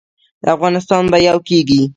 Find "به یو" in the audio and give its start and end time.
1.11-1.37